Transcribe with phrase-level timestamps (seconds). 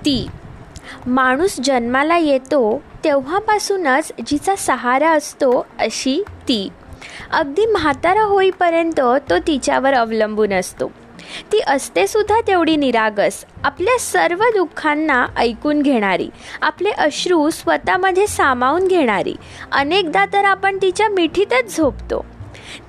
[0.00, 0.26] ती
[1.06, 6.68] माणूस जन्माला येतो तेव्हापासूनच जिचा सहारा असतो अशी ती.
[7.30, 9.00] अगदी म्हातारा होईपर्यंत
[9.30, 10.90] तो तिच्यावर अवलंबून असतो.
[11.52, 16.28] ती असते सुद्धा तेवढी निरागस आपल्या सर्व दुःखांना ऐकून घेणारी
[16.62, 19.34] आपले अश्रू स्वतःमध्ये सामावून घेणारी.
[19.72, 22.24] अनेकदा तर आपण तिच्या मिठीतच झोपतो.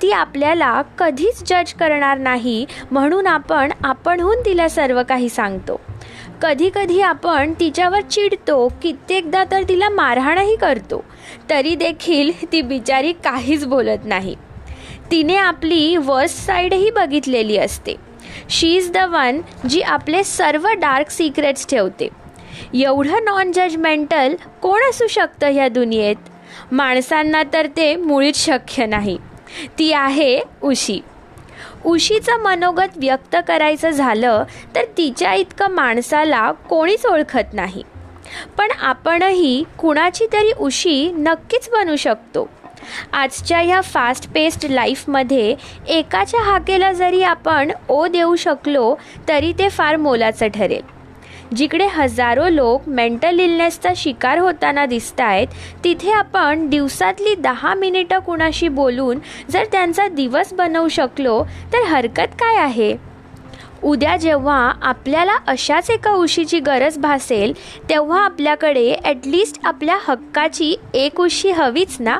[0.02, 5.82] ती आपल्याला कधीच जज करणार नाही म्हणून आपण आपणहून तिला सर्व काही सांगतो.
[6.42, 11.04] कधी कधी आपण तिच्यावर चिडतो कित्येकदा तर तिला मारहाणही करतो
[11.50, 14.36] तरी देखील ती बिचारी काहीच बोलत नाही.
[15.12, 17.96] तिने आपली वर्स्ट साईडही बघितलेली असते.
[18.50, 22.10] शी इज द वन जी आपले सर्व डार्क सिक्रेट्स ठेवते.
[22.74, 26.16] एवढं नॉन जजमेंटल कोण असू शकतं ह्या दुनियेत?
[26.71, 29.18] माणसांना तर ते मुळीच शक्य नाही.
[29.80, 31.00] ती आहे उशी.
[31.86, 34.44] उशीचं मनोगत व्यक्त करायचं झालं
[34.76, 37.84] तर तिच्या इतकं माणसाला कोणीच ओळखत नाही.
[38.58, 42.50] पण आपणही कुणाची तरी उशी नक्कीच बनू शकतो.
[43.14, 45.56] आजच्या ह्या फास्ट पेस्ड लाईफमध्ये
[45.88, 48.96] एकाच्या हाकेला जरी आपण ओ देऊ शकलो
[49.28, 50.98] तरी ते फार मोलाचं ठरेल.
[51.55, 55.47] जिकडे हजारो लोक मेंटल इलनेसचा शिकार होताना दिसत आहेत
[55.83, 59.19] तिथे आपण दिवसातली दहा मिनिटं कुणाशी बोलून
[59.50, 62.94] जर त्यांचा दिवस बनवू शकलो तर हरकत काय आहे?
[63.83, 67.53] उद्या जेव्हा आपल्याला अशाच एका उशीची गरज भासेल
[67.89, 72.17] तेव्हा आपल्याकडे ॲटलिस्ट आपल्या हक्काची एक उशी हवीच ना?